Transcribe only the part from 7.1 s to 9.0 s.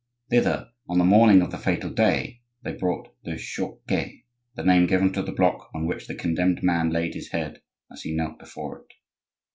his head as he knelt before it.